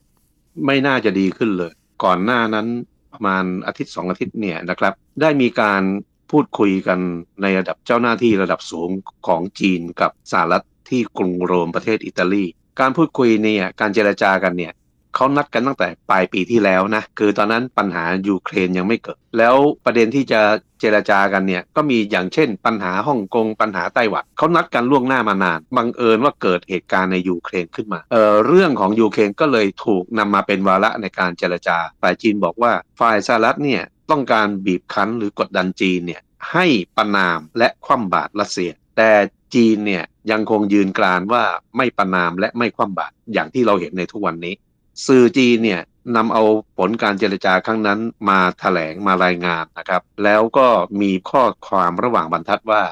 [0.64, 1.72] ไม่น่าจะดีขึ้นเลย
[2.04, 2.66] ก่อนหน้านั้น
[3.12, 5.82] ประมาณอาทิตย์สองอาทิตย์เนี่ยนะครับ ได้มีการ
[6.30, 6.98] พูดคุยกัน
[7.42, 8.90] ในระดับเจ้าหน้าที่ระดับสูง
[9.26, 12.44] ของจีนกับสหรัฐที่กรุงโรมประเทศอิตาลี
[12.80, 14.72] การพูดคุยเนี่ยการเจรจากันเนี่ย
[15.14, 20.40] เขานัดกันตั้งแต่ปลายปีที่แล้วนะคือตอนนั้นปัญหายูเครนยังไม่เกิด แล้วประเด็นที่จะ
[20.80, 36.66] เจรจากันเนี่ยก็มีอย่างเช่น ปัญหาฮ่องกงปัญหาไต้หวันเขานัดกันล่วงหน้ามานานบังเอิญว่าเกิดเหตุการณ์ในยูเครนขึ้นมาเอ่อเรื่องของยูเครนก็เลยถูกนำมาเป็นวาระในการเจรจาฝ่ายจีนบอกว่าฝ่ายสหรัฐเนี่ยต้องการบีบคั้นหรือกดดันจีนเนี่ยให้
[36.96, 39.10] ประนามและคว่ำบาตรรัสเซีย แต่
[39.54, 41.44] จีนเนี่ย ยังคงยืนกรานว่า
[41.76, 44.54] ไม่ประนามและไม่คว่ำบาตรอย่างที่เราเห็นในทุกวันนี้
[45.06, 45.80] สื่อจีนเนี่ย
[46.16, 46.42] นำเอา
[46.78, 50.68] ผลการเจรจาครั้งนั้นมาถแถลงมารายงานนะครับ แล้วก็
[51.00, 52.82] มีข้อความระหว่างบรรทัดว่า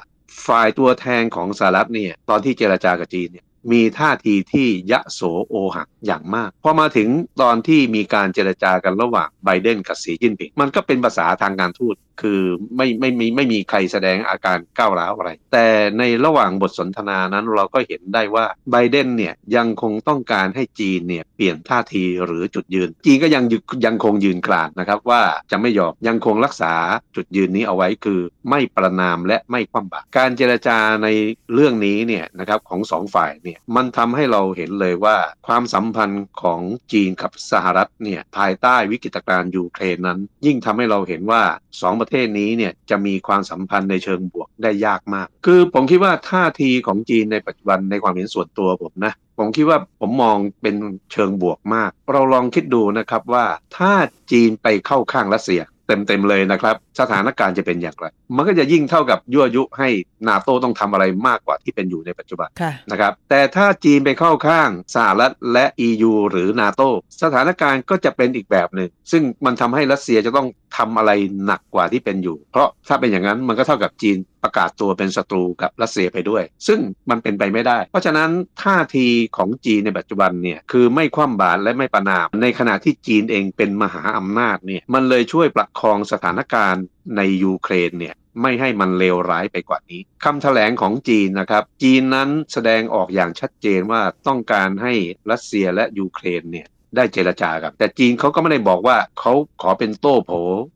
[0.46, 7.08] ฝ่ายตัวแทนของสหรัฐเนี่ยตอนที่เจรจากับจีนเนี่ยมีท่าทีที่ยะโสโอหักอย่างมากพอมาถึง
[7.42, 12.42] ตอนที่มีการเจรจากันระหว่างไบเดนกับสีจิ้นผิง มันก็เป็นภาษาทางการทูตคือ
[12.76, 15.66] ไม่ไม่ไม่ไม่มีใครแสดงอาการก้าวร้าวอะไร แต่
[15.98, 26.74] ในระหว่างบทสนทนานั้นเราก็เห็นได้ว่าไบเดนเนี่ยยังคงต้องการให้จีนเนี่ยเปลี่ยนท่าทีหรือจุดยืน จีนก็ยังยึยังคงยืนกรานนะครับว่าจะไม่ยอมยังคงรักษา
[27.16, 31.08] จุดยืนนี้เอาไว้คือ ไม่ประนามและไม่คว่ำบาตรการเจรจาใน
[31.54, 36.60] เรื่องนี้เนี่ยนะครับของสองฝ่ายเนี่ยมันทำให้เราเห็นเลยว่าความสัมมพันธ์ของ
[36.92, 41.42] จีนกับสหรัฐเนี่ยภายใต้วิกฤตการณ์ยูเครนนั้น ยิ่งทำให้เราเห็นว่า
[41.80, 50.74] สองประเทศนี้เนี่ยจะมีความสัมพันธ์ในเชิงบวกได้ยากมาก คือผมคิดว่าท่าทีของจีนในปัจจุบันในความเห็นส่วนตัวผมนะผมคิดว่าผมมองเป็น
[51.12, 53.44] เชิงบวกมาก เราลองคิดดูนะครับว่า
[53.76, 53.92] ถ้า
[54.32, 59.88] จีนไปเข้าข้างรัสเซีย เต็มๆเลยนะครับ สถานการณ์จะเป็นอย่างไร มันก็จะยิ่งเท่ากับยั่วยุให้
[60.28, 66.82] นาโตต้องทำอะไรมากกว่าที่เป็นอยู่ในปัจจุบันค่ะนะครับ แต่ถ้าจีนไปเข้าข้างสหรัฐและ EU หรือนาโต
[67.22, 70.46] สถานการณ์ก็จะเป็นอีกแบบหนึ่ง ซึ่งมันทำให้รัสเซียจะต้อง
[70.76, 71.10] ทำอะไร
[71.46, 78.30] หนักกว่าที่เป็นอยู่ เพราะถ้าเป็นอย่างนั้นมันก็เท่ากับจีนประกาศตัวเป็นศัตรูกับรัสเซียไปด้วย ซึ่งมันเป็นไปไม่ได้ เพราะฉะนั้น
[78.62, 86.84] ท่าทีของจีนในปัจจุบันเนี่ยคือไม่คว่ำบาตรและไม่ประนาม ในขณะที่จีนเองเป็นมหาอำนาจเนี่ยมันเลยช่วยประคองสถานการณ์
[87.16, 94.92] ในยูเครนเนี่ยไม่ให้มันเลวร้ายไปกว่านี้คำแถลงของจีนนะครับ จีนนั้นแสดงออกอย่างชัดเจนว่าต้องการให้
[95.30, 100.30] รัสเซียและยูเครนเนี่ย ได้เจรจากับ แต่จีนเขาก็ไม่ได้บอกว่าเขาขอเป็นโต้โผ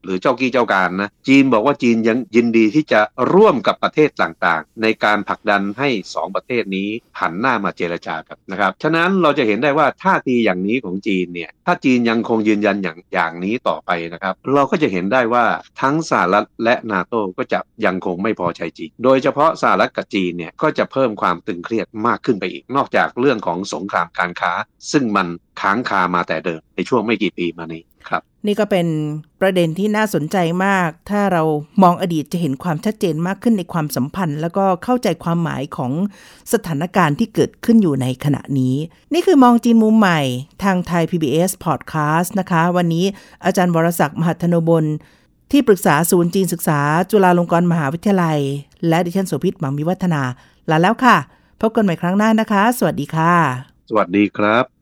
[0.04, 3.00] หรือเจ้ากี้เจ้าการนะ จีนบอกว่าจีนยังยินดีที่จะ
[3.34, 6.88] ร่วมกับประเทศต่างๆ ในการผลักดันให้ 2 ประเทศนี้
[7.20, 15.44] หันหน้ามาเจรจากันนะครับฉะนั้นเราจะเห็นได้ว่าท่าทีอย่างนี้ของจีนเนี่ยถ้าจีนยังคงยืนยันอย่างอย่างนี้ต่อไปนะครับ เราก็จะเห็นได้ว่า
[15.80, 24.52] ทั้งสหรัฐและนาโต้ก็จะยังคงไม่พอใจจีน โดยเฉพาะสหรัฐกับจีนเนี่ยก็จะเพิ่มความตึงเครียดมากขึ้นไปอีก นอกจากเรื่องของสงครามการค้า
[24.92, 25.28] ซึ่งมัน
[25.60, 28.86] ค้างคามาแต่เดิมในช่วงไม่กี่ปีมานี้ครับ นี่ก็เป็น
[29.40, 31.42] ประเด็นที่น่าสนใจมาก ถ้าเรา
[31.82, 35.92] มองอดีตจะเห็นความชัดเจนมากขึ้นในความสัมพันธ์ แล้วก็เข้าใจความหมายของ
[36.52, 38.76] สถานการณ์ที่เกิดขึ้นอยู่ในขณะนี้
[39.14, 40.20] นี่คือมองจีนมุมใหม่
[40.64, 43.04] ทางไทย PBS Podcast นะคะ วันนี้
[43.44, 44.84] อาจารย์วรศักดิ์มหัทนบล
[45.50, 48.38] ที่ปรึกษาศูนย์จีนศึกษา จุฬาลงกรณ์มหาวิทยาลัย
[48.88, 50.22] และดิฉันโสภิตหมังมิวัฒนา
[50.70, 51.16] ลาแล้วค่ะ
[51.60, 53.34] พบกันใหม่ครั้งหน้านะคะ สวัสดีค่ะ
[53.88, 54.81] สวัสดีครับ